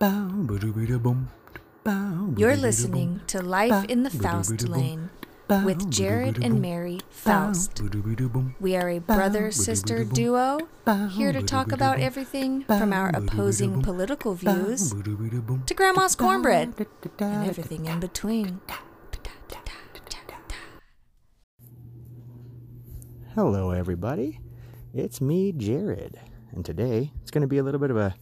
[0.00, 0.56] You're
[2.56, 5.10] listening to Life in the Faust Lane
[5.46, 7.82] with Jared and Mary Faust.
[8.60, 10.68] We are a brother sister duo
[11.10, 16.86] here to talk about everything from our opposing political views to Grandma's cornbread
[17.18, 18.62] and everything in between.
[23.34, 24.40] Hello, everybody.
[24.94, 26.18] It's me, Jared,
[26.52, 28.14] and today it's going to be a little bit of a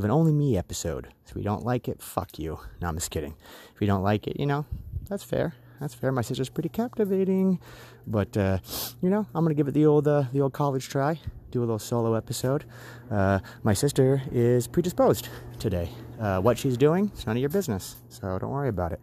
[0.00, 1.08] of an only me episode.
[1.24, 2.58] So if you don't like it, fuck you.
[2.80, 3.34] No, I'm just kidding.
[3.74, 4.66] If you don't like it, you know,
[5.08, 5.54] that's fair.
[5.80, 6.12] That's fair.
[6.12, 7.60] My sister's pretty captivating,
[8.06, 8.58] but uh,
[9.00, 11.20] you know, I'm gonna give it the old uh, the old college try.
[11.50, 12.64] Do a little solo episode.
[13.10, 15.88] Uh, my sister is predisposed today.
[16.20, 17.96] Uh, what she's doing, it's none of your business.
[18.08, 19.00] So don't worry about it.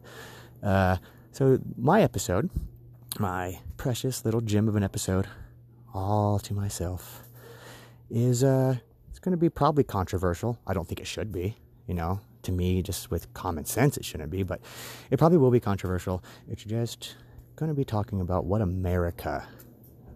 [0.61, 0.97] Uh,
[1.31, 2.49] so my episode
[3.19, 5.27] my precious little gem of an episode,
[5.93, 7.23] all to myself,
[8.09, 8.75] is uh,
[9.17, 10.59] it's going to be probably controversial.
[10.67, 11.55] I don't think it should be,
[11.88, 12.20] you know.
[12.44, 14.62] To me, just with common sense, it shouldn't be, but
[15.09, 16.23] it probably will be controversial.
[16.47, 17.16] It's just
[17.56, 19.47] going to be talking about what America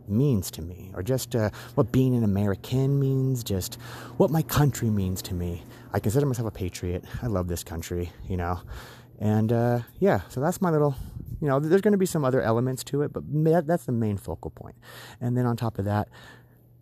[0.08, 3.80] means to me, or just uh, what being an American means, just
[4.18, 5.64] what my country means to me.
[5.94, 7.04] I consider myself a patriot.
[7.24, 8.62] I love this country, you know.
[9.20, 10.96] And uh, yeah, so that's my little
[11.42, 13.24] you know, there's going to be some other elements to it, but
[13.66, 14.76] that's the main focal point.
[15.20, 16.08] And then on top of that,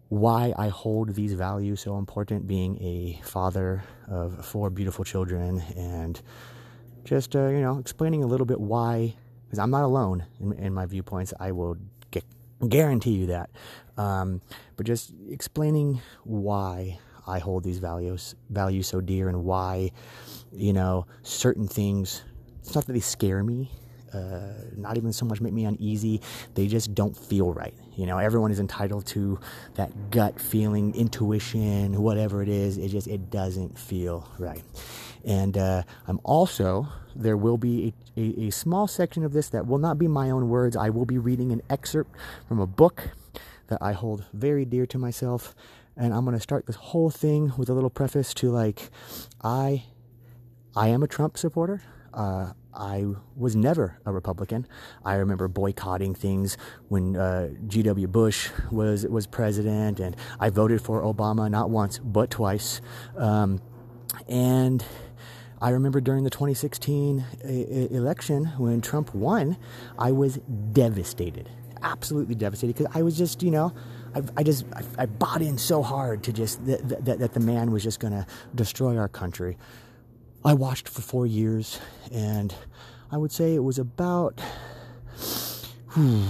[0.09, 6.19] why I hold these values so important, being a father of four beautiful children, and
[7.05, 9.15] just uh, you know, explaining a little bit why,
[9.45, 11.33] because I'm not alone in, in, my viewpoints.
[11.39, 11.77] I will
[12.09, 12.25] get,
[12.67, 13.52] guarantee you that.
[13.97, 14.41] Um,
[14.77, 19.91] but just explaining why I hold these values values so dear, and why,
[20.52, 22.23] you know, certain things.
[22.61, 23.71] It's not that they scare me
[24.13, 26.21] uh, not even so much make me uneasy.
[26.55, 27.73] They just don't feel right.
[27.95, 29.39] You know, everyone is entitled to
[29.75, 32.77] that gut feeling, intuition, whatever it is.
[32.77, 34.63] It just it doesn't feel right.
[35.25, 39.67] And uh, I'm also there will be a, a, a small section of this that
[39.67, 40.75] will not be my own words.
[40.75, 42.15] I will be reading an excerpt
[42.47, 43.09] from a book
[43.67, 45.55] that I hold very dear to myself.
[45.95, 48.89] And I'm going to start this whole thing with a little preface to like,
[49.43, 49.83] I,
[50.76, 51.81] I am a Trump supporter.
[52.14, 54.67] Uh, I was never a Republican.
[55.03, 56.57] I remember boycotting things
[56.87, 58.07] when uh, G.W.
[58.07, 62.81] Bush was was president, and I voted for Obama not once but twice.
[63.17, 63.61] Um,
[64.27, 64.83] and
[65.61, 67.25] I remember during the 2016
[67.91, 69.58] election when Trump won,
[69.97, 70.37] I was
[70.71, 71.49] devastated,
[71.81, 73.73] absolutely devastated, because I was just, you know,
[74.37, 77.71] I, just I, I, bought in so hard to just that, that, that the man
[77.71, 78.25] was just going to
[78.55, 79.58] destroy our country.
[80.44, 81.80] I watched for four years,
[82.11, 82.54] and
[83.11, 84.39] I would say it was about
[85.94, 86.23] whew,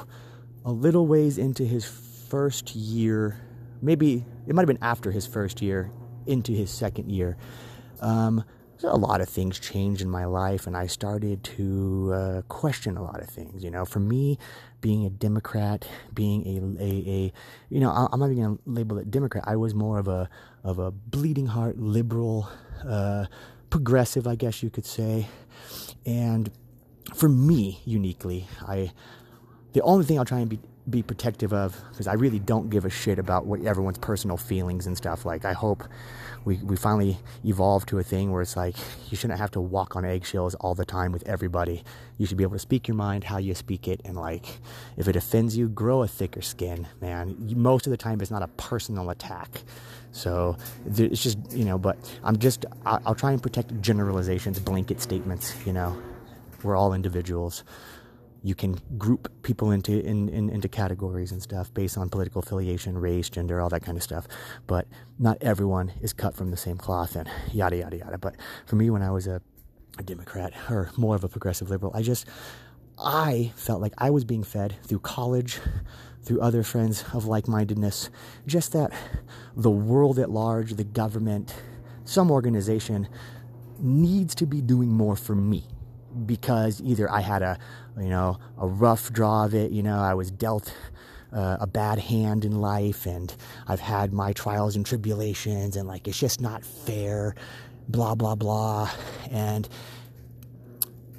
[0.64, 3.38] a little ways into his first year.
[3.82, 5.90] Maybe it might have been after his first year,
[6.26, 7.36] into his second year.
[8.00, 8.44] Um,
[8.84, 13.02] a lot of things changed in my life, and I started to uh, question a
[13.02, 13.62] lot of things.
[13.62, 14.38] You know, for me,
[14.82, 17.32] being a Democrat, being a, a, a
[17.70, 19.44] you know, I'm not even going to label it Democrat.
[19.46, 20.28] I was more of a
[20.62, 22.48] of a bleeding heart liberal
[22.86, 23.24] uh,
[23.70, 25.28] progressive, I guess you could say.
[26.04, 26.50] And
[27.14, 28.92] for me, uniquely, I
[29.72, 30.60] the only thing I'll try and be
[30.90, 34.86] be protective of because I really don't give a shit about what everyone's personal feelings
[34.86, 35.24] and stuff.
[35.24, 35.84] Like I hope
[36.44, 38.76] we we finally evolved to a thing where it's like
[39.10, 41.84] you shouldn't have to walk on eggshells all the time with everybody.
[42.18, 44.46] You should be able to speak your mind how you speak it, and like
[44.96, 47.36] if it offends you, grow a thicker skin, man.
[47.56, 49.62] Most of the time, it's not a personal attack.
[50.12, 55.54] So it's just, you know, but I'm just, I'll try and protect generalizations, blanket statements,
[55.66, 55.96] you know.
[56.62, 57.64] We're all individuals.
[58.42, 62.98] You can group people into in, in, into categories and stuff based on political affiliation,
[62.98, 64.26] race, gender, all that kind of stuff.
[64.66, 64.88] But
[65.18, 68.18] not everyone is cut from the same cloth and yada yada yada.
[68.18, 68.36] But
[68.66, 69.40] for me, when I was a,
[69.98, 72.26] a Democrat or more of a progressive liberal, I just
[72.98, 75.60] I felt like I was being fed through college,
[76.22, 78.10] through other friends of like mindedness,
[78.46, 78.92] just that
[79.56, 81.54] the world at large, the government,
[82.04, 83.08] some organization
[83.78, 85.66] needs to be doing more for me
[86.26, 87.58] because either I had a,
[87.98, 90.74] you know, a rough draw of it, you know, I was dealt
[91.32, 93.34] uh, a bad hand in life and
[93.66, 97.34] I've had my trials and tribulations and like it's just not fair,
[97.88, 98.90] blah, blah, blah.
[99.30, 99.68] And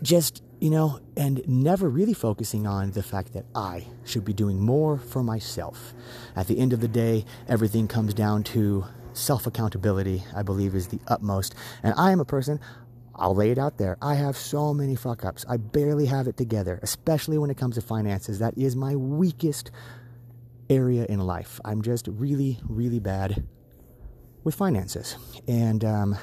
[0.02, 4.62] just you know, and never really focusing on the fact that I should be doing
[4.62, 5.94] more for myself.
[6.38, 10.88] At the end of the day, everything comes down to self accountability, I believe, is
[10.88, 11.54] the utmost.
[11.84, 12.62] And I am a person,
[13.16, 13.98] I'll lay it out there.
[14.02, 15.46] I have so many fuck ups.
[15.48, 18.40] I barely have it together, especially when it comes to finances.
[18.40, 19.72] That is my weakest
[20.70, 21.60] area in life.
[21.64, 23.44] I'm just really, really bad
[24.44, 25.16] with finances.
[25.48, 26.18] And, um,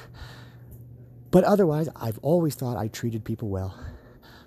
[1.31, 3.77] but otherwise, I've always thought I treated people well.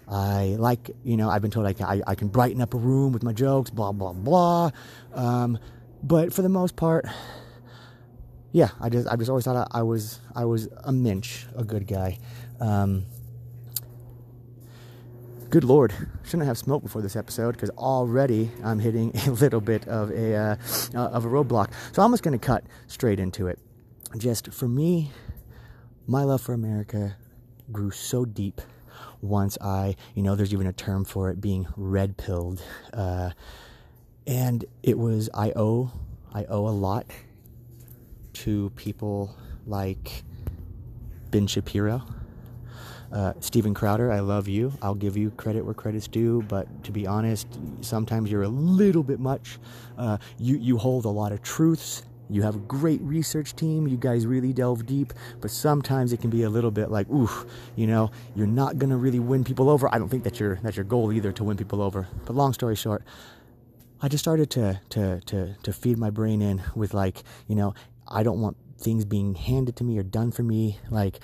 [0.06, 2.78] I like, you know, I've been told I can, I, I can brighten up a
[2.78, 4.70] room with my jokes, blah, blah, blah.
[5.14, 5.58] Um,
[6.02, 7.06] but for the most part,
[8.54, 11.64] yeah, I just, I just always thought I, I was, I was a minch, a
[11.64, 12.20] good guy.
[12.60, 13.04] Um,
[15.50, 15.92] good lord,
[16.22, 20.36] shouldn't have smoked before this episode because already I'm hitting a little bit of a
[20.36, 20.56] uh,
[20.94, 21.72] uh, of a roadblock.
[21.90, 23.58] So I'm just going to cut straight into it.
[24.16, 25.10] Just for me,
[26.06, 27.16] my love for America
[27.72, 28.60] grew so deep
[29.20, 32.62] once I, you know, there's even a term for it being red pilled.
[32.92, 33.30] Uh,
[34.28, 35.90] and it was, I owe,
[36.32, 37.06] I owe a lot
[38.34, 39.34] to people
[39.66, 40.22] like
[41.30, 42.02] Ben Shapiro,
[43.12, 44.72] uh, Steven Crowder, I love you.
[44.82, 47.46] I'll give you credit where credit's due, but to be honest,
[47.80, 49.58] sometimes you're a little bit much.
[49.96, 53.86] Uh, you you hold a lot of truths you have a great research team.
[53.86, 57.44] You guys really delve deep, but sometimes it can be a little bit like, oof,
[57.76, 59.92] you know, you're not gonna really win people over.
[59.92, 62.08] I don't think that's your that's your goal either to win people over.
[62.24, 63.04] But long story short,
[64.00, 67.74] I just started to to to to feed my brain in with like, you know,
[68.08, 70.78] I don't want things being handed to me or done for me.
[70.90, 71.20] Like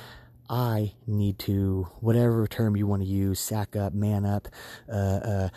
[0.49, 4.49] I need to, whatever term you want to use, sack up, man up,
[4.88, 5.49] uh, uh,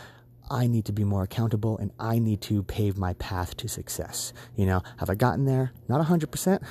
[0.50, 4.34] I need to be more accountable and I need to pave my path to success.
[4.56, 5.72] You know, have I gotten there?
[5.88, 6.64] Not 100%,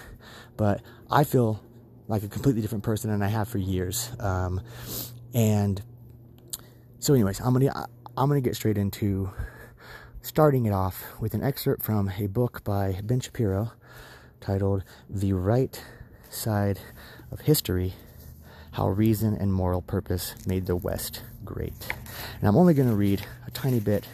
[0.57, 1.63] but I feel
[2.07, 4.11] like a completely different person than I have for years.
[4.21, 4.61] Um,
[5.35, 5.83] and
[6.99, 9.31] so, anyways, I'm gonna I'm gonna get straight into
[10.21, 13.73] starting it off with an excerpt from a book by Ben Shapiro
[14.43, 15.83] titled "The Right
[16.29, 16.81] Side
[17.31, 17.95] of History:
[18.73, 21.73] How Reason and Moral Purpose Made the West Great."
[22.39, 24.05] And I'm only going to read a tiny bit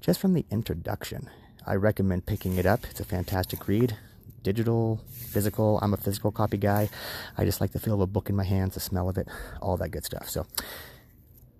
[0.00, 1.30] just from the introduction.
[1.66, 2.84] I recommend picking it up.
[2.90, 3.96] It's a fantastic read.
[4.42, 5.80] Digital, physical.
[5.82, 6.88] I'm a physical copy guy.
[7.36, 9.28] I just like the feel of a book in my hands, the smell of it,
[9.60, 10.28] all that good stuff.
[10.30, 10.46] So,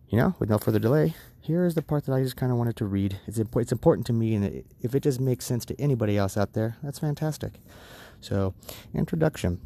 [0.09, 2.59] you know, with no further delay, here is the part that I just kind of
[2.59, 3.19] wanted to read.
[3.27, 6.53] It's, it's important to me, and if it just makes sense to anybody else out
[6.53, 7.55] there, that's fantastic.
[8.21, 8.55] So,
[8.95, 9.61] introduction.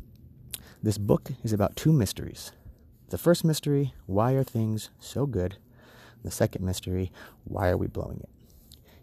[0.82, 2.52] This book is about two mysteries.
[3.10, 5.56] The first mystery why are things so good?
[6.22, 7.12] The second mystery
[7.44, 8.39] why are we blowing it?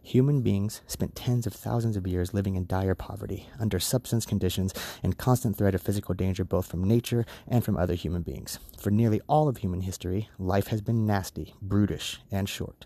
[0.07, 4.73] Human beings spent tens of thousands of years living in dire poverty, under substance conditions,
[5.03, 8.57] and constant threat of physical danger both from nature and from other human beings.
[8.79, 12.85] For nearly all of human history, life has been nasty, brutish, and short.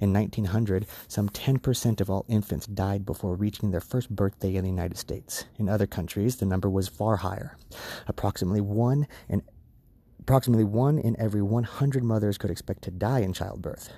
[0.00, 4.70] In 1900, some 10% of all infants died before reaching their first birthday in the
[4.70, 5.44] United States.
[5.58, 7.58] In other countries, the number was far higher.
[8.08, 9.42] Approximately one in
[10.22, 13.92] Approximately one in every 100 mothers could expect to die in childbirth.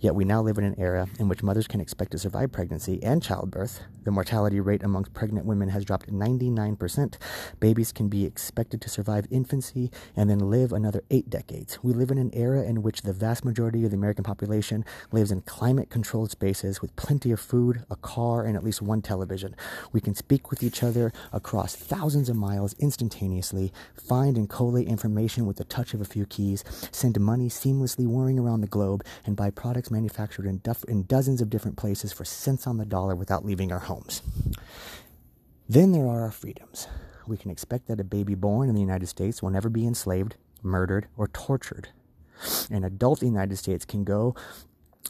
[0.00, 3.00] Yet we now live in an era in which mothers can expect to survive pregnancy
[3.00, 3.80] and childbirth.
[4.02, 7.14] The mortality rate amongst pregnant women has dropped 99%.
[7.60, 11.78] Babies can be expected to survive infancy and then live another eight decades.
[11.80, 15.30] We live in an era in which the vast majority of the American population lives
[15.30, 19.54] in climate controlled spaces with plenty of food, a car, and at least one television.
[19.92, 25.46] We can speak with each other across thousands of miles instantaneously, find and collate information
[25.46, 29.36] with the touch of a few keys, send money seamlessly whirring around the globe, and
[29.36, 33.44] buy products manufactured in, in dozens of different places for cents on the dollar without
[33.44, 34.22] leaving our homes.
[35.68, 36.88] Then there are our freedoms.
[37.26, 40.36] We can expect that a baby born in the United States will never be enslaved,
[40.62, 41.90] murdered, or tortured.
[42.70, 44.34] An adult in the United States can go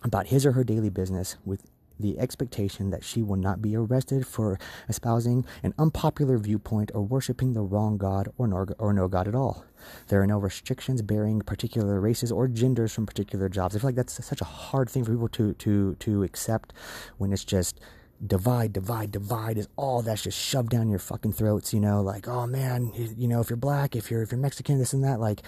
[0.03, 1.65] about his or her daily business with
[1.99, 7.52] the expectation that she will not be arrested for espousing an unpopular viewpoint or worshiping
[7.52, 9.64] the wrong God or no, or no God at all.
[10.09, 13.75] There are no restrictions bearing particular races or genders from particular jobs.
[13.75, 16.73] I feel like that's such a hard thing for people to, to, to accept
[17.19, 17.81] when it's just
[18.25, 22.26] divide, divide, divide is all that's just shoved down your fucking throats, you know, like,
[22.26, 25.21] oh man, you know, if you're black, if you're if you're Mexican, this and that,
[25.21, 25.43] like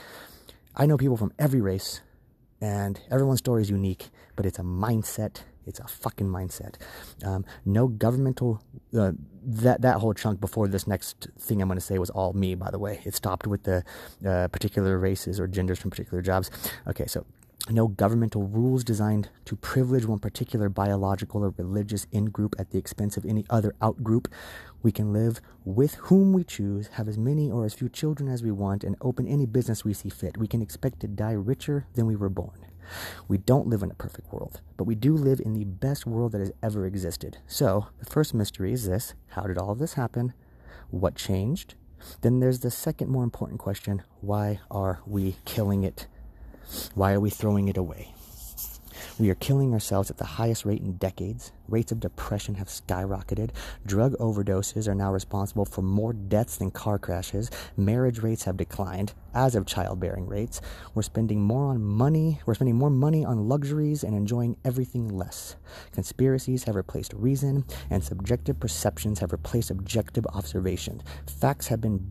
[0.76, 2.00] I know people from every race
[2.61, 6.76] and everyone's story is unique, but it's a mindset it's a fucking mindset.
[7.25, 8.62] Um, no governmental
[8.99, 9.12] uh,
[9.43, 12.55] that that whole chunk before this next thing I'm going to say was all me.
[12.55, 13.85] By the way, it stopped with the
[14.26, 16.50] uh, particular races or genders from particular jobs.
[16.87, 17.25] Okay, so
[17.69, 22.79] no governmental rules designed to privilege one particular biological or religious in group at the
[22.79, 24.29] expense of any other out group.
[24.83, 28.43] We can live with whom we choose, have as many or as few children as
[28.43, 30.38] we want, and open any business we see fit.
[30.38, 32.70] We can expect to die richer than we were born.
[33.28, 36.32] We don't live in a perfect world, but we do live in the best world
[36.32, 37.38] that has ever existed.
[37.46, 40.32] So, the first mystery is this how did all of this happen?
[40.90, 41.75] What changed?
[42.22, 46.06] Then there's the second more important question why are we killing it?
[46.94, 48.14] Why are we throwing it away?
[49.21, 51.53] We are killing ourselves at the highest rate in decades.
[51.69, 53.50] Rates of depression have skyrocketed.
[53.85, 57.50] Drug overdoses are now responsible for more deaths than car crashes.
[57.77, 60.62] Marriage rates have declined, as have childbearing rates.
[60.95, 62.41] We're spending more on money.
[62.47, 65.57] We're spending more money on luxuries and enjoying everything less.
[65.93, 71.03] Conspiracies have replaced reason, and subjective perceptions have replaced objective observation.
[71.27, 72.11] Facts have been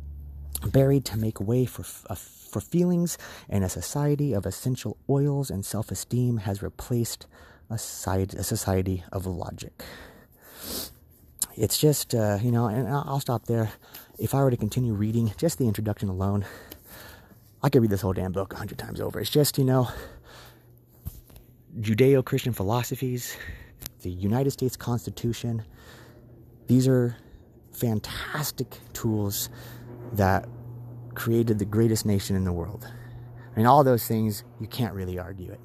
[0.65, 5.63] buried to make way for a for feelings, and a society of essential oils and
[5.65, 7.27] self esteem has replaced
[7.69, 9.83] a society, a society of logic.
[11.55, 13.71] It's just, uh, you know, and I'll stop there.
[14.17, 16.45] If I were to continue reading just the introduction alone,
[17.61, 19.19] I could read this whole damn book a hundred times over.
[19.19, 19.89] It's just, you know,
[21.79, 23.35] Judeo Christian philosophies,
[24.01, 25.63] the United States Constitution.
[26.67, 27.17] These are
[27.71, 29.49] fantastic tools
[30.13, 30.47] that
[31.15, 32.87] created the greatest nation in the world.
[33.53, 35.59] I mean, all those things, you can't really argue it.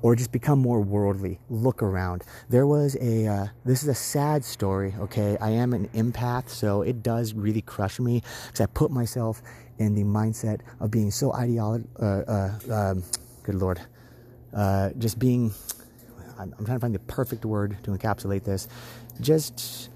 [0.00, 1.40] Or just become more worldly.
[1.50, 2.22] Look around.
[2.48, 5.36] There was a, uh, this is a sad story, okay?
[5.40, 9.42] I am an empath, so it does really crush me because I put myself
[9.78, 13.02] in the mindset of being so ideology, uh, uh, um,
[13.42, 13.80] good Lord,
[14.54, 15.52] uh, just being,
[16.38, 18.68] I'm, I'm, trying to find the perfect word to encapsulate this.
[19.20, 19.90] Just,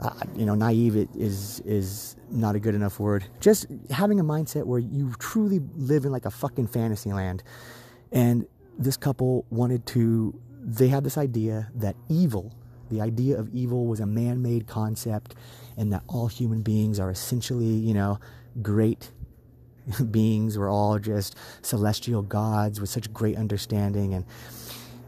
[0.00, 3.24] uh, you know, naive is, is not a good enough word.
[3.38, 7.42] Just having a mindset where you truly live in like a fucking fantasy land.
[8.10, 8.46] And
[8.78, 12.54] this couple wanted to, they had this idea that evil,
[12.90, 15.34] the idea of evil was a man made concept
[15.76, 18.18] and that all human beings are essentially, you know,
[18.62, 19.10] great
[20.10, 20.58] beings.
[20.58, 24.14] We're all just celestial gods with such great understanding.
[24.14, 24.24] And,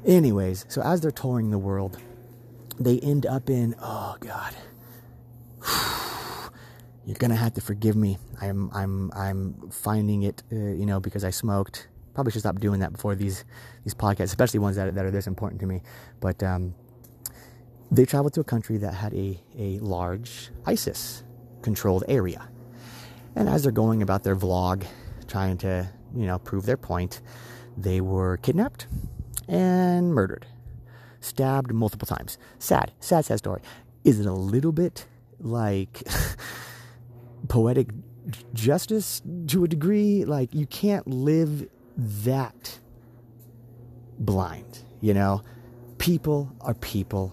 [0.04, 1.98] anyways, so as they're touring the world,
[2.78, 4.54] they end up in, oh God
[7.06, 8.18] you're gonna have to forgive me.
[8.40, 11.88] I'm I'm I'm finding it, uh, you know, because I smoked.
[12.14, 13.44] Probably should stop doing that before these
[13.84, 15.82] these podcasts, especially ones that that are this important to me.
[16.20, 16.74] But um,
[17.90, 21.24] they traveled to a country that had a a large ISIS
[21.62, 22.48] controlled area,
[23.34, 24.84] and as they're going about their vlog,
[25.26, 27.22] trying to you know prove their point,
[27.76, 28.86] they were kidnapped
[29.48, 30.46] and murdered,
[31.20, 32.38] stabbed multiple times.
[32.58, 33.62] Sad, sad, sad story.
[34.04, 35.06] Is it a little bit
[35.42, 36.02] like?
[37.48, 37.88] poetic
[38.54, 40.24] justice to a degree.
[40.24, 42.78] Like, you can't live that
[44.18, 45.42] blind, you know?
[45.98, 47.32] People are people,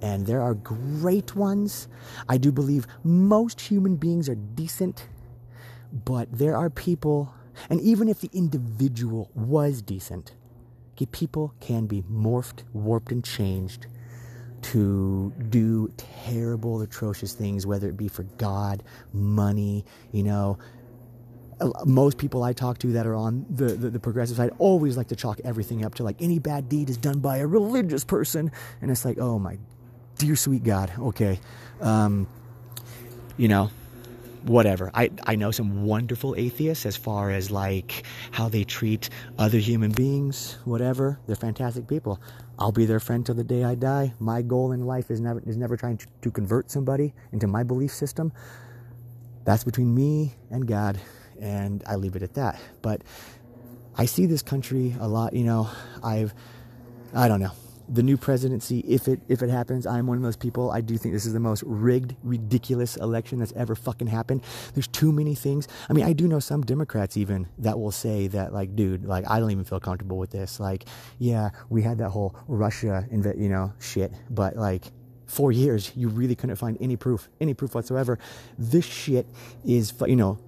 [0.00, 1.86] and there are great ones.
[2.28, 5.06] I do believe most human beings are decent,
[5.92, 7.34] but there are people,
[7.68, 10.34] and even if the individual was decent,
[10.92, 13.86] okay, people can be morphed, warped, and changed
[14.62, 20.58] to do terrible, atrocious things, whether it be for God, money, you know.
[21.84, 25.08] Most people I talk to that are on the, the, the, progressive side always like
[25.08, 28.52] to chalk everything up to like any bad deed is done by a religious person.
[28.80, 29.58] And it's like, oh my
[30.18, 31.40] dear sweet God, okay.
[31.80, 32.28] Um,
[33.36, 33.70] you know,
[34.48, 34.90] whatever.
[34.94, 39.92] I, I know some wonderful atheists as far as like how they treat other human
[39.92, 41.18] beings, whatever.
[41.26, 42.20] They're fantastic people.
[42.58, 44.14] I'll be their friend till the day I die.
[44.18, 47.62] My goal in life is never is never trying to, to convert somebody into my
[47.62, 48.32] belief system.
[49.44, 51.00] That's between me and God,
[51.40, 52.60] and I leave it at that.
[52.82, 53.02] But
[53.96, 55.34] I see this country a lot.
[55.34, 55.70] You know,
[56.02, 56.34] I've
[57.14, 57.52] I don't know
[57.88, 60.70] the new presidency, if it if it happens, I'm one of those people.
[60.70, 64.42] I do think this is the most rigged, ridiculous election that's ever fucking happened.
[64.74, 65.68] There's too many things.
[65.88, 69.28] I mean, I do know some Democrats even that will say that, like, dude, like,
[69.28, 70.60] I don't even feel comfortable with this.
[70.60, 70.84] Like,
[71.18, 74.84] yeah, we had that whole Russia, inv- you know, shit, but like,
[75.26, 78.18] four years, you really couldn't find any proof, any proof whatsoever.
[78.58, 79.26] This shit
[79.64, 80.38] is, you know,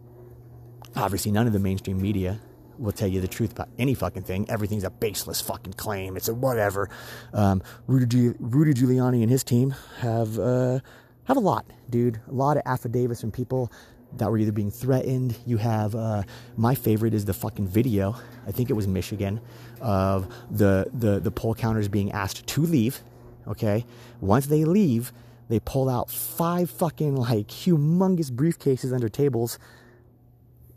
[0.97, 2.41] obviously none of the mainstream media
[2.81, 4.49] will tell you the truth about any fucking thing.
[4.49, 6.17] Everything's a baseless fucking claim.
[6.17, 6.89] It's a whatever.
[7.33, 10.81] Um, Rudy, Rudy Giuliani and his team have uh,
[11.25, 12.21] have a lot, dude.
[12.29, 13.71] A lot of affidavits from people
[14.17, 15.37] that were either being threatened.
[15.47, 16.23] You have uh,
[16.57, 18.17] my favorite is the fucking video.
[18.47, 19.41] I think it was Michigan
[19.81, 23.03] of the the the poll counters being asked to leave.
[23.47, 23.85] Okay,
[24.21, 25.13] once they leave,
[25.49, 29.59] they pull out five fucking like humongous briefcases under tables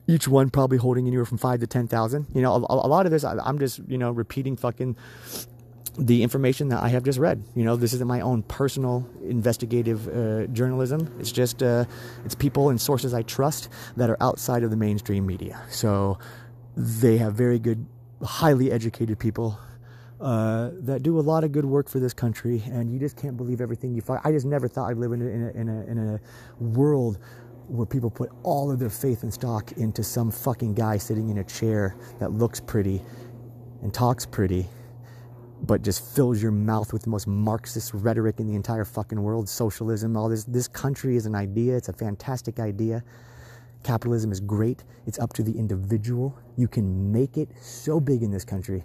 [0.07, 2.27] each one probably holding anywhere from five to ten thousand.
[2.33, 4.95] You know, a, a, lot of this I, am just you know repeating fucking
[5.97, 7.43] the information that I have just read.
[7.55, 11.13] You know, this isn't my own personal investigative uh, journalism.
[11.19, 11.85] It's just uh,
[12.25, 15.61] it's people and sources I trust that are outside of the mainstream media.
[15.69, 16.17] So
[16.75, 17.85] they have very good,
[18.23, 19.59] highly educated people.
[20.21, 23.35] Uh, that do a lot of good work for this country, and you just can't
[23.35, 24.21] believe everything you find.
[24.23, 27.19] I just never thought I'd live in in a, in a, in a world
[27.67, 31.39] where people put all of their faith and stock into some fucking guy sitting in
[31.39, 33.01] a chair that looks pretty
[33.81, 34.65] and talks pretty,
[35.63, 39.47] but just fills your mouth with the most Marxist rhetoric in the entire fucking world.
[39.47, 40.43] Socialism, all this.
[40.45, 41.75] This country is an idea.
[41.75, 43.03] It's a fantastic idea.
[43.83, 44.83] Capitalism is great.
[45.05, 46.37] It's up to the individual.
[46.57, 48.83] You can make it so big in this country.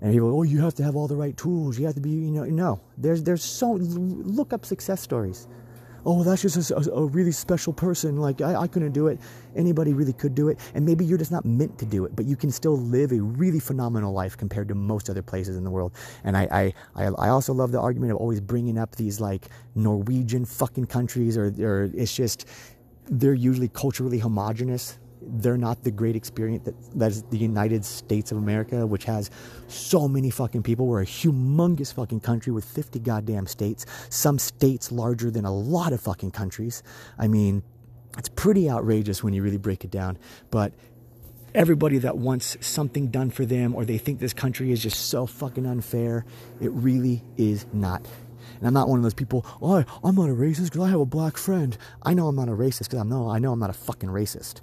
[0.00, 1.78] And people, oh, you have to have all the right tools.
[1.78, 2.80] You have to be, you know, no.
[2.98, 5.46] There's, there's so look up success stories
[6.06, 8.16] oh, that's just a, a, really special person.
[8.16, 9.18] Like, I, I couldn't do it.
[9.56, 10.58] Anybody really could do it.
[10.74, 13.20] And maybe you're just not meant to do it, but you can still live a
[13.20, 15.92] really phenomenal life compared to most other places in the world.
[16.24, 20.44] And I, I, I also love the argument of always bringing up these like Norwegian
[20.44, 22.46] fucking countries, or, or it's just,
[23.06, 28.38] they're usually culturally homogenous they're not the great experience that that's the United States of
[28.38, 29.30] America, which has
[29.68, 30.86] so many fucking people.
[30.86, 35.92] We're a humongous fucking country with 50 goddamn states, some states larger than a lot
[35.92, 36.82] of fucking countries.
[37.18, 37.62] I mean,
[38.18, 40.18] it's pretty outrageous when you really break it down.
[40.50, 40.72] But
[41.54, 45.26] everybody that wants something done for them or they think this country is just so
[45.26, 46.24] fucking unfair,
[46.60, 48.06] it really is not.
[48.58, 51.00] And I'm not one of those people, oh, I'm not a racist because I have
[51.00, 51.76] a black friend.
[52.02, 54.08] I know I'm not a racist because I'm no, I know I'm not a fucking
[54.08, 54.60] racist.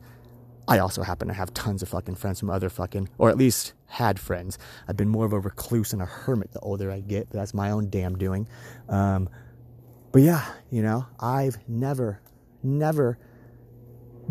[0.71, 3.73] I also happen to have tons of fucking friends from other fucking, or at least
[3.87, 4.57] had friends.
[4.87, 7.53] I've been more of a recluse and a hermit the older I get, but that's
[7.53, 8.47] my own damn doing.
[8.87, 9.27] Um,
[10.13, 12.21] but yeah, you know, I've never,
[12.63, 13.17] never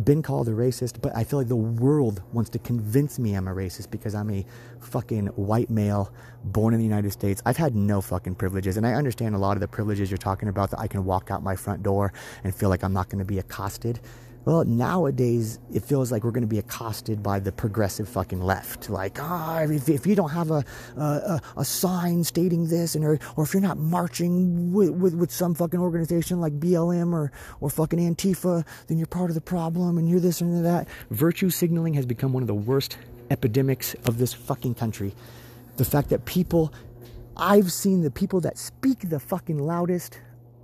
[0.03, 3.47] been called a racist, but I feel like the world wants to convince me I'm
[3.47, 4.47] a racist because I'm a
[4.81, 6.11] fucking white male
[6.43, 7.43] born in the United States.
[7.45, 10.49] I've had no fucking privileges, and I understand a lot of the privileges you're talking
[10.49, 13.19] about that I can walk out my front door and feel like I'm not going
[13.19, 14.01] to be accosted.
[14.47, 18.89] Well, nowadays it feels like we're going to be accosted by the progressive fucking left.
[18.89, 20.65] Like, ah, oh, if, if, you don't have a,
[20.97, 25.31] a, a sign stating this, and or, or if you're not marching with, with, with,
[25.31, 27.31] some fucking organization like BLM or
[27.61, 30.89] or fucking Antifa, then you're part of the problem, and you're this and that.
[31.11, 32.97] Virtue signaling has become one of the worst
[33.31, 35.15] epidemics of this fucking country.
[35.77, 36.73] The fact that people,
[37.37, 40.19] I've seen the people that speak the fucking loudest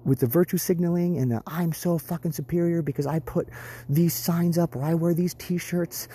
[0.07, 3.49] with the virtue signaling and the I'm so fucking superior because I put
[3.89, 6.09] these signs up or I wear these t shirts.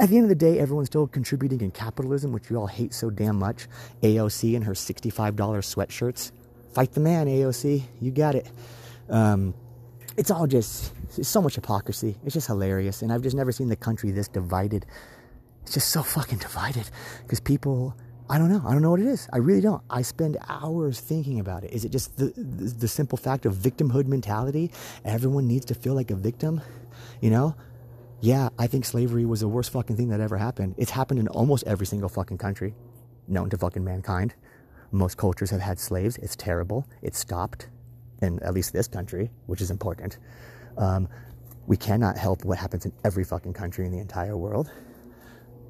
[0.00, 2.92] At the end of the day, everyone's still contributing in capitalism, which we all hate
[2.92, 3.68] so damn much.
[4.02, 6.32] AOC and her $65 sweatshirts.
[6.74, 7.84] Fight the man, AOC.
[8.00, 8.50] You got it.
[9.08, 9.54] Um,
[10.16, 12.16] it's all just it's so much hypocrisy.
[12.24, 13.02] It's just hilarious.
[13.02, 14.84] And I've just never seen the country this divided.
[15.62, 16.90] It's just so fucking divided
[17.22, 17.94] because people
[18.28, 18.62] I don't know.
[18.66, 19.28] I don't know what it is.
[19.32, 19.82] I really don't.
[19.90, 21.72] I spend hours thinking about it.
[21.72, 24.70] Is it just the, the, the simple fact of victimhood mentality?
[25.04, 26.62] Everyone needs to feel like a victim,
[27.20, 27.54] you know?
[28.20, 30.74] Yeah, I think slavery was the worst fucking thing that ever happened.
[30.78, 32.74] It's happened in almost every single fucking country
[33.28, 34.34] known to fucking mankind.
[34.90, 36.16] Most cultures have had slaves.
[36.16, 36.88] It's terrible.
[37.02, 37.68] It stopped
[38.22, 40.18] in at least this country, which is important.
[40.78, 41.08] Um,
[41.66, 44.70] we cannot help what happens in every fucking country in the entire world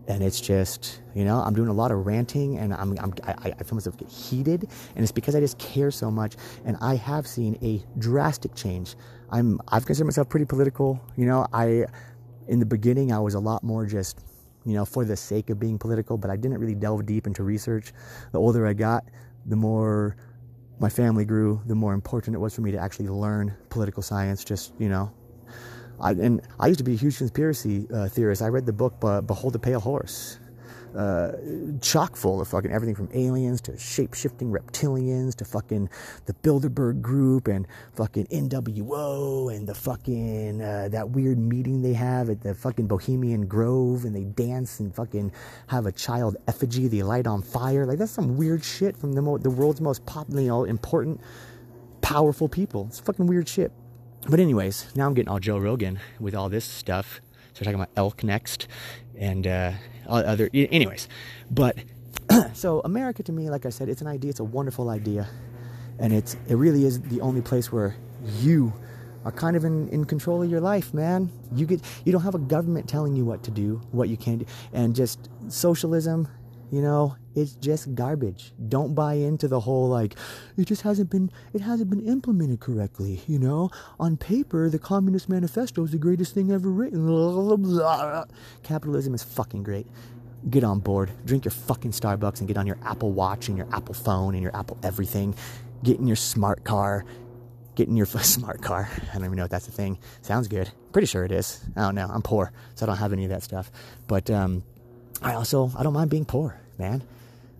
[0.08, 3.52] and it's just you know i'm doing a lot of ranting and i'm, I'm I,
[3.58, 4.68] I feel myself get heated.
[4.94, 6.36] And it's because i just care so much.
[6.64, 8.96] And i have seen a drastic change.
[9.30, 11.00] I'm i've considered myself pretty political.
[11.16, 11.84] You know i
[12.48, 14.20] in the beginning i was a lot more just
[14.66, 17.42] you know for the sake of being political but i didn't really delve deep into
[17.42, 17.92] research.
[18.32, 19.04] The older i got
[19.46, 20.16] the more
[20.80, 24.44] my family grew the more important it was for me to actually learn political science
[24.44, 25.12] just you know
[26.00, 28.42] I, and I used to be a huge conspiracy uh, theorist.
[28.42, 30.38] I read the book Behold the Pale Horse.
[30.96, 31.33] Uh,
[31.80, 35.90] chock full of fucking everything from aliens to shape shifting reptilians to fucking
[36.26, 42.30] the Bilderberg group and fucking NWO and the fucking uh, that weird meeting they have
[42.30, 45.33] at the fucking Bohemian Grove and they dance and fucking
[45.66, 47.87] have a child effigy they light on fire.
[47.87, 51.20] Like that's some weird shit from the, mo- the world's most popular, you know, important,
[52.02, 52.87] powerful people.
[52.88, 53.72] It's fucking weird shit.
[54.28, 57.20] But anyways, now I'm getting all Joe Rogan with all this stuff.
[57.52, 58.68] So we're talking about elk next
[59.18, 59.72] and uh,
[60.08, 60.48] other.
[60.54, 61.08] Anyways,
[61.50, 61.76] but
[62.54, 64.30] so America to me, like I said, it's an idea.
[64.30, 65.28] It's a wonderful idea,
[65.98, 67.96] and it's it really is the only place where
[68.40, 68.72] you
[69.26, 71.30] are kind of in, in control of your life, man.
[71.54, 74.38] You get you don't have a government telling you what to do, what you can
[74.38, 76.28] do, and just socialism
[76.70, 78.53] you know, it's just garbage.
[78.68, 80.14] Don't buy into the whole like
[80.57, 83.70] it just hasn't been it hasn't been implemented correctly, you know?
[83.98, 87.07] On paper, the Communist Manifesto is the greatest thing ever written.
[88.62, 89.87] Capitalism is fucking great.
[90.50, 91.11] Get on board.
[91.24, 94.42] Drink your fucking Starbucks and get on your Apple Watch and your Apple phone and
[94.42, 95.35] your Apple everything.
[95.83, 97.05] Get in your smart car.
[97.74, 98.88] Get in your smart car.
[99.11, 99.98] I don't even know if that's a thing.
[100.22, 100.70] Sounds good.
[100.92, 101.64] Pretty sure it is.
[101.77, 102.09] I don't know.
[102.09, 103.70] I'm poor, so I don't have any of that stuff.
[104.07, 104.62] But um,
[105.24, 107.02] I also I don't mind being poor man.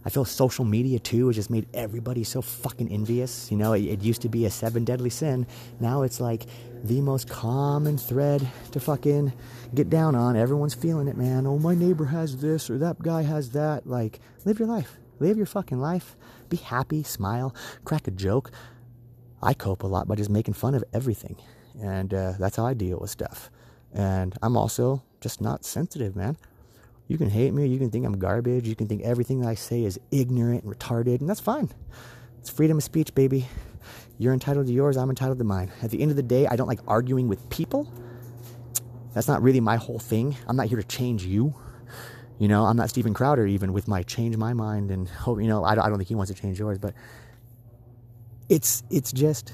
[0.05, 3.51] I feel social media too has just made everybody so fucking envious.
[3.51, 5.47] You know, it, it, used to be a seven deadly sin.
[5.81, 6.45] Now it's like
[6.83, 9.33] the most common thread to fucking
[9.75, 10.37] get down on.
[10.37, 11.47] Everyone's feeling it, man.
[11.47, 13.87] Oh, my neighbor has this or that guy has that.
[13.87, 14.99] Like, live your life.
[15.21, 16.17] Live your fucking life.
[16.51, 17.55] Be happy, smile,
[17.87, 18.51] crack a joke.
[19.43, 21.37] I cope a lot by just making fun of everything.
[21.81, 23.51] And uh, that's how I deal with stuff.
[23.95, 26.37] And I'm also just not sensitive, man.
[27.07, 29.55] You can hate me, you can think I'm garbage, you can think everything that I
[29.55, 31.71] say is ignorant and retarded, and that's fine.
[32.41, 33.47] It's freedom of speech, baby.
[34.19, 35.71] You're entitled to yours, I'm entitled to mine.
[35.83, 37.93] At the end of the day, I don't like arguing with people.
[39.13, 40.37] That's not really my whole thing.
[40.49, 41.55] I'm not here to change you.
[42.39, 45.47] You know, I'm not Steven Crowder even with my change my mind and hope, you
[45.47, 46.95] know, I don't think he wants to change yours, but
[48.49, 49.53] it's, it's just,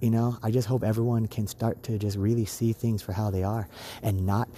[0.00, 3.30] you know, I just hope everyone can start to just really see things for how
[3.30, 3.68] they are
[4.02, 4.48] and not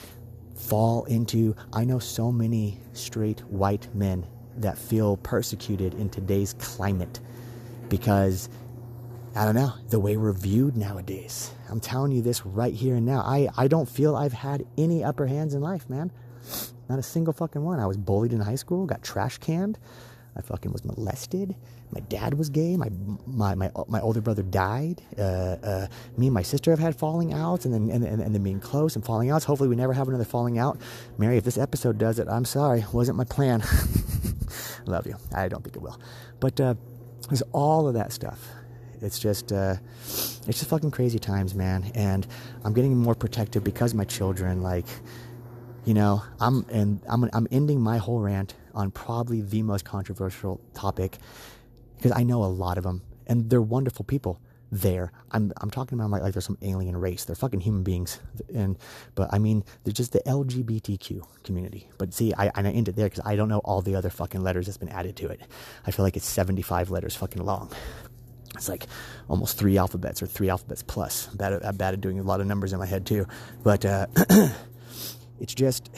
[0.58, 1.54] fall into.
[1.72, 7.20] I know so many straight white men that feel persecuted in today's climate
[7.88, 8.48] because
[9.34, 11.52] I don't know, the way we're viewed nowadays.
[11.70, 13.20] I'm telling you this right here and now.
[13.20, 16.10] I, I don't feel I've had any upper hands in life, man.
[16.88, 17.78] Not a single fucking one.
[17.78, 19.78] I was bullied in high school, got trash canned.
[20.38, 21.56] I fucking was molested.
[21.90, 22.76] My dad was gay.
[22.76, 22.90] My
[23.26, 25.02] my my, my older brother died.
[25.18, 28.34] Uh, uh, me and my sister have had falling outs, and then and, and, and
[28.34, 29.44] then being close and falling outs.
[29.44, 30.78] Hopefully, we never have another falling out.
[31.18, 32.84] Mary, if this episode does it, I'm sorry.
[32.92, 33.62] Wasn't my plan.
[34.86, 35.16] Love you.
[35.34, 36.00] I don't think it will.
[36.38, 36.74] But uh,
[37.28, 38.38] there's all of that stuff.
[39.00, 41.90] It's just uh, it's just fucking crazy times, man.
[41.94, 42.26] And
[42.64, 44.86] I'm getting more protective because my children like
[45.88, 50.60] you know, I'm and I'm I'm ending my whole rant on probably the most controversial
[50.74, 51.16] topic
[51.96, 54.38] because I know a lot of them and they're wonderful people.
[54.70, 57.24] There, I'm I'm talking about like, like they're some alien race.
[57.24, 58.20] They're fucking human beings,
[58.54, 58.76] and
[59.14, 61.88] but I mean they're just the LGBTQ community.
[61.96, 64.10] But see, I and I end it there because I don't know all the other
[64.10, 65.40] fucking letters that's been added to it.
[65.86, 67.72] I feel like it's 75 letters fucking long.
[68.54, 68.84] It's like
[69.26, 71.28] almost three alphabets or three alphabets plus.
[71.28, 73.26] Bad at, I'm bad at doing a lot of numbers in my head too,
[73.62, 73.86] but.
[73.86, 74.06] Uh,
[75.40, 75.90] it's just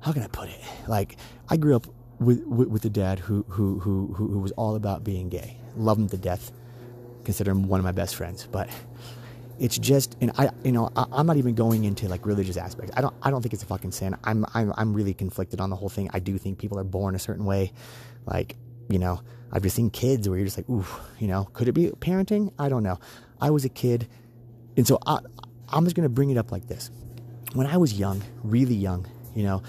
[0.00, 0.60] how can I put it?
[0.86, 1.16] Like
[1.48, 1.86] I grew up
[2.18, 5.56] with with, with a dad who, who who who was all about being gay.
[5.76, 6.52] Love him to death.
[7.24, 8.46] Consider him one of my best friends.
[8.50, 8.68] But
[9.58, 12.92] it's just and I you know I, am not even going into like religious aspects.
[12.96, 14.16] I don't I don't think it's a fucking sin.
[14.24, 16.10] I'm I'm I'm really conflicted on the whole thing.
[16.12, 17.72] I do think people are born a certain way.
[18.26, 18.56] Like
[18.88, 20.86] you know I've just seen kids where you're just like ooh
[21.18, 22.52] you know could it be parenting?
[22.58, 22.98] I don't know.
[23.40, 24.06] I was a kid,
[24.76, 25.18] and so I
[25.68, 26.90] I'm just gonna bring it up like this
[27.54, 29.62] when I was young, really young, you know,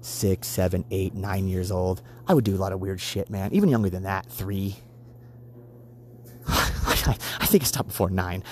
[0.00, 3.52] six, seven, eight, nine years old, I would do a lot of weird shit, man.
[3.52, 4.76] Even younger than that, three.
[6.48, 8.42] I think I stopped before nine.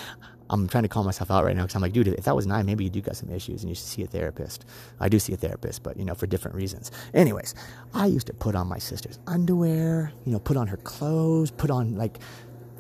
[0.51, 2.47] I'm trying to call myself out right now because I'm like, dude, if that was
[2.47, 4.67] nine, maybe you do got some issues and you should see a therapist.
[5.01, 6.91] I do see a therapist, but you know, for different reasons.
[7.15, 7.55] Anyways,
[7.95, 11.71] I used to put on my sister's underwear, you know, put on her clothes, put
[11.71, 12.19] on like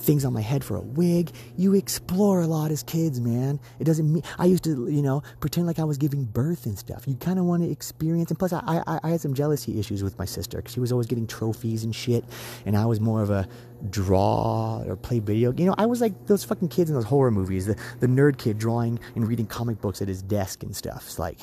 [0.04, 1.32] things on my head for a wig.
[1.56, 3.58] You explore a lot as kids, man.
[3.78, 6.78] It doesn't mean I used to, you know, pretend like I was giving birth and
[6.78, 7.08] stuff.
[7.08, 8.30] You kind of want to experience.
[8.30, 10.92] And plus, I, I, I had some jealousy issues with my sister because she was
[10.92, 12.24] always getting trophies and shit,
[12.66, 13.48] and I was more of a
[13.90, 15.52] draw or play video.
[15.52, 18.38] You know, I was like those fucking kids in those horror movies, the the nerd
[18.38, 21.04] kid drawing and reading comic books at his desk and stuff.
[21.06, 21.40] It's like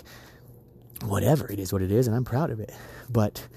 [1.04, 2.72] whatever it is, what it is, and I'm proud of it.
[3.10, 3.48] But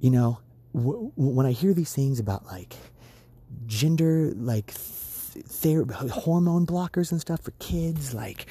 [0.00, 0.40] you know,
[0.74, 2.74] w- when I hear these things about like
[3.66, 4.74] gender like
[5.34, 8.46] th- hormone blockers and stuff for kids like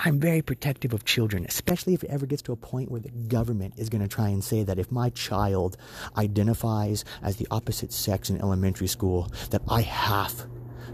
[0.00, 3.10] I'm very protective of children, especially if it ever gets to a point where the
[3.10, 5.76] government is going to try and say that if my child
[6.16, 10.46] identifies as the opposite sex in elementary school, that I have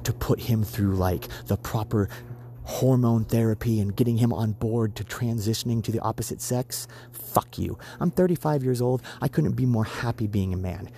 [0.05, 2.09] to put him through like the proper
[2.63, 6.89] hormone therapy and getting him on board to transitioning to the opposite sex.
[7.13, 7.79] Fuck you.
[8.01, 9.03] I'm 35 years old.
[9.21, 10.91] I couldn't be more happy being a man.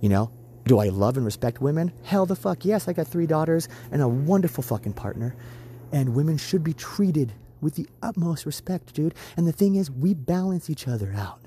[0.00, 0.30] You know,
[0.68, 1.92] do I love and respect women?
[2.04, 2.88] Hell the fuck yes.
[2.88, 5.34] I got three daughters and a wonderful fucking partner.
[5.92, 9.14] And women should be treated with the utmost respect, dude.
[9.36, 11.40] And the thing is, we balance each other out.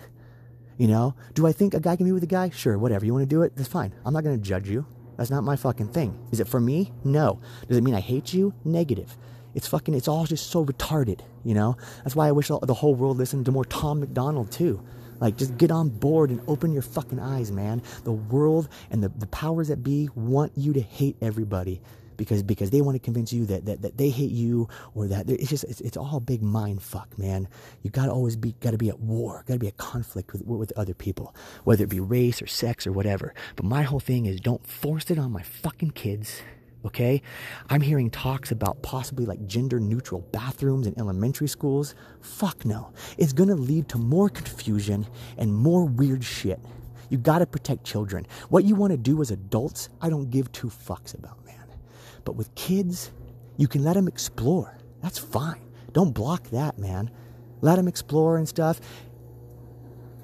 [0.77, 1.13] You know?
[1.35, 2.49] Do I think a guy can be with a guy?
[2.49, 3.05] Sure, whatever.
[3.05, 3.55] You want to do it?
[3.55, 3.93] That's fine.
[4.03, 4.85] I'm not going to judge you.
[5.17, 6.17] That's not my fucking thing.
[6.31, 6.91] Is it for me?
[7.03, 7.39] No.
[7.67, 8.55] Does it mean I hate you?
[8.65, 9.15] Negative.
[9.53, 11.77] It's fucking, it's all just so retarded, you know?
[12.03, 14.83] That's why I wish the whole world listened to more Tom MacDonald, too.
[15.21, 17.81] Like, just get on board and open your fucking eyes, man.
[18.03, 21.81] The world and the, the powers that be want you to hate everybody
[22.17, 25.27] because because they want to convince you that, that, that they hate you or that
[25.27, 27.47] it's just it's, it's all big mind fuck man.
[27.81, 30.93] You gotta always be gotta be at war gotta be at conflict with with other
[30.93, 33.33] people whether it be race or sex or whatever.
[33.55, 36.41] But my whole thing is don't force it on my fucking kids
[36.85, 37.21] okay?
[37.69, 41.95] I'm hearing talks about possibly like gender neutral bathrooms in elementary schools.
[42.21, 42.91] Fuck no.
[43.17, 46.59] It's gonna lead to more confusion and more weird shit.
[47.09, 48.25] You gotta protect children.
[48.49, 51.65] What you wanna do as adults, I don't give two fucks about, man.
[52.23, 53.11] But with kids,
[53.57, 54.77] you can let them explore.
[55.01, 55.61] That's fine.
[55.93, 57.11] Don't block that, man.
[57.61, 58.79] Let them explore and stuff.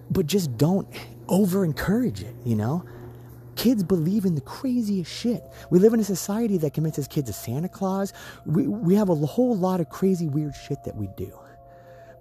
[0.10, 0.88] But just don't
[1.28, 2.86] over encourage it, you know?
[3.58, 5.44] Kids believe in the craziest shit.
[5.72, 8.14] We live in a society that convinces kids of Santa Claus.
[8.46, 11.38] We, we have a whole lot of crazy, weird shit that we do.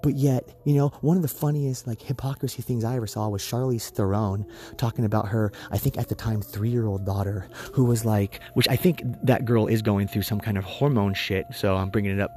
[0.02, 3.42] But yet, you know, one of the funniest like hypocrisy things I ever saw was
[3.42, 4.46] Charlize Theron
[4.78, 8.40] talking about her, I think at the time, three year old daughter who was like,
[8.54, 11.46] which I think that girl is going through some kind of hormone shit.
[11.54, 12.30] So I'm bringing it up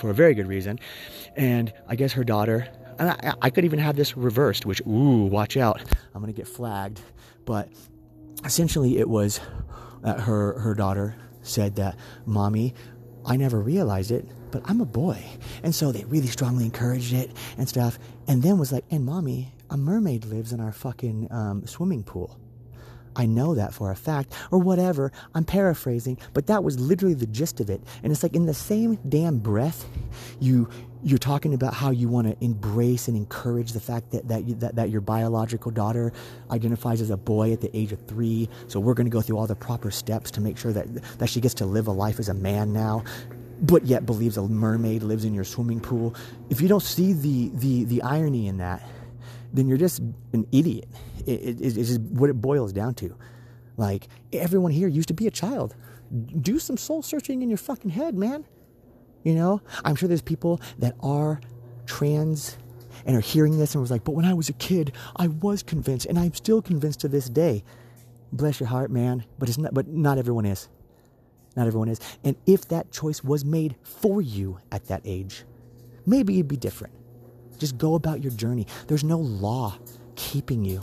[0.00, 0.78] for a very good reason.
[1.36, 5.56] And I guess her daughter, I, I could even have this reversed, which, ooh, watch
[5.56, 5.82] out.
[6.14, 7.00] I'm going to get flagged.
[7.44, 7.68] But
[8.44, 9.40] essentially, it was
[10.04, 12.74] her, her daughter said that, Mommy,
[13.24, 15.22] I never realized it, but I'm a boy.
[15.62, 17.98] And so they really strongly encouraged it and stuff.
[18.28, 22.38] And then was like, and mommy, a mermaid lives in our fucking um, swimming pool.
[23.16, 25.10] I know that for a fact, or whatever.
[25.34, 27.80] I'm paraphrasing, but that was literally the gist of it.
[28.02, 29.86] And it's like in the same damn breath,
[30.40, 30.68] you
[31.02, 34.54] you're talking about how you want to embrace and encourage the fact that that, you,
[34.56, 36.12] that that your biological daughter
[36.50, 38.48] identifies as a boy at the age of three.
[38.68, 41.28] So we're going to go through all the proper steps to make sure that that
[41.28, 43.04] she gets to live a life as a man now
[43.58, 46.14] but yet believes a mermaid lives in your swimming pool.
[46.50, 48.82] If you don't see the the the irony in that,
[49.56, 50.00] then you're just
[50.32, 50.88] an idiot.
[51.26, 53.16] It, it, it's just what it boils down to.
[53.76, 55.74] Like everyone here used to be a child.
[56.40, 58.44] Do some soul searching in your fucking head, man.
[59.24, 61.40] You know, I'm sure there's people that are
[61.84, 62.56] trans
[63.04, 65.62] and are hearing this and was like, but when I was a kid, I was
[65.62, 67.64] convinced, and I'm still convinced to this day.
[68.32, 69.24] Bless your heart, man.
[69.38, 69.74] But it's not.
[69.74, 70.68] But not everyone is.
[71.56, 72.00] Not everyone is.
[72.22, 75.44] And if that choice was made for you at that age,
[76.04, 76.92] maybe it'd be different.
[77.58, 78.66] Just go about your journey.
[78.86, 79.78] There's no law
[80.14, 80.80] keeping you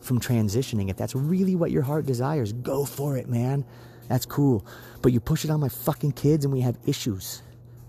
[0.00, 0.90] from transitioning.
[0.90, 3.64] If that's really what your heart desires, go for it, man.
[4.08, 4.66] That's cool.
[5.00, 7.42] But you push it on my fucking kids and we have issues.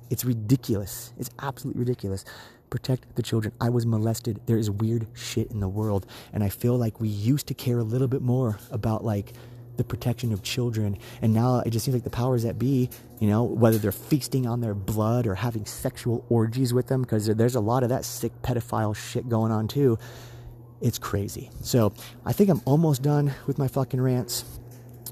[0.10, 1.14] It's ridiculous.
[1.18, 2.24] It's absolutely ridiculous.
[2.70, 3.54] Protect the children.
[3.60, 4.40] I was molested.
[4.46, 6.06] There is weird shit in the world.
[6.32, 9.34] And I feel like we used to care a little bit more about like
[9.78, 10.98] the protection of children.
[11.22, 14.46] And now it just seems like the powers that be, you know, whether they're feasting
[14.48, 18.06] on their blood or having sexual orgies with them, because there's a lot of that
[18.06, 19.98] sick pedophile shit going on too.
[20.82, 21.50] It's crazy.
[21.62, 21.94] So
[22.26, 24.44] I think I'm almost done with my fucking rants.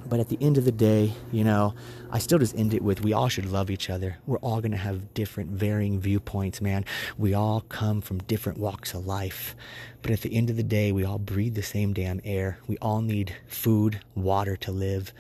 [0.06, 1.74] But at the end of the day, you know,
[2.12, 4.18] I still just end it with we all should love each other.
[4.26, 6.86] We're all going to have different, varying viewpoints, man.
[7.18, 9.56] We all come from different walks of life.
[10.02, 12.58] But at the end of the day, we all breathe the same damn air.
[12.68, 15.14] We all need food, water to live.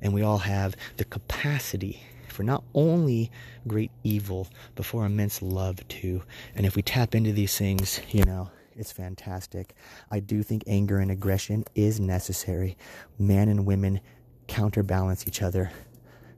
[0.00, 3.30] And we all have the capacity for not only
[3.68, 6.22] great evil, but for immense love too.
[6.56, 9.74] And if we tap into these things, you know, it's fantastic.
[10.10, 12.76] I do think anger and aggression is necessary.
[13.18, 14.00] Men and women
[14.46, 15.70] counterbalance each other.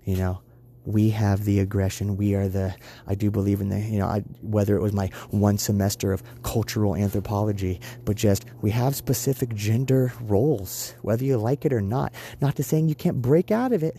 [0.05, 0.41] You know,
[0.85, 2.17] we have the aggression.
[2.17, 2.75] We are the,
[3.07, 6.23] I do believe in the, you know, I, whether it was my one semester of
[6.43, 12.13] cultural anthropology, but just we have specific gender roles, whether you like it or not.
[12.41, 13.97] Not to saying you can't break out of it,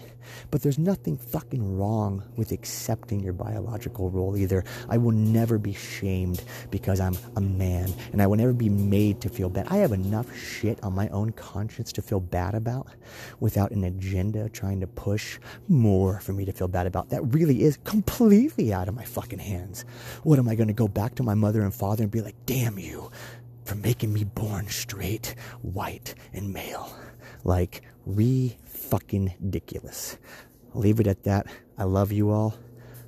[0.52, 4.64] but there's nothing fucking wrong with accepting your biological role either.
[4.90, 9.22] I will never be shamed because I'm a man, and I will never be made
[9.22, 9.68] to feel bad.
[9.70, 12.88] I have enough shit on my own conscience to feel bad about
[13.40, 17.10] without an agenda trying to push more for me to feel bad about.
[17.10, 19.86] That really is completely out of my fucking hands.
[20.24, 22.36] What am I going to go back to my mother and father and be like,
[22.46, 23.12] damn you
[23.64, 26.96] for making me born straight, white, and male?
[27.44, 30.18] Like, re fucking ridiculous.
[30.74, 31.48] Leave it at that.
[31.78, 32.56] I love you all.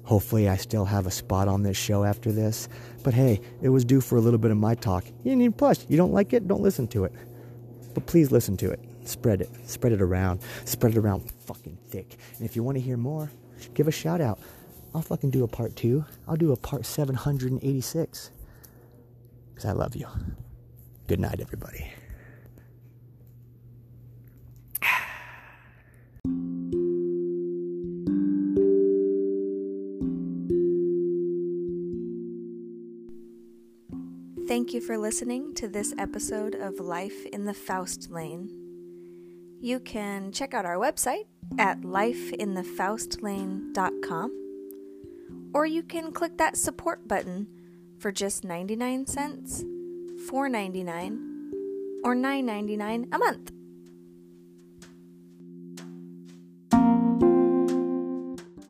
[0.03, 2.69] Hopefully, I still have a spot on this show after this.
[3.03, 5.03] But hey, it was due for a little bit of my talk.
[5.25, 5.86] You need plus.
[5.89, 6.47] You don't like it?
[6.47, 7.12] Don't listen to it.
[7.93, 8.80] But please listen to it.
[9.03, 9.49] Spread it.
[9.65, 10.41] Spread it around.
[10.63, 12.17] Spread it around fucking thick.
[12.38, 13.32] And if you want to hear more,
[13.74, 14.39] give a shout out.
[14.93, 16.06] I'll fucking do a part two.
[16.28, 18.32] I'll do a part 786.
[19.54, 20.08] Because I love you.
[21.08, 21.91] Good night, everybody.
[34.48, 38.66] Thank you for listening to this episode of Life in the Faust Lane.
[39.60, 41.26] You can check out our website
[41.58, 44.43] at lifeinthefaustlane.com
[45.54, 47.48] or you can click that support button
[47.98, 49.63] for just 99 cents,
[50.30, 51.17] 4.99,
[52.04, 53.52] or 9.99 a month.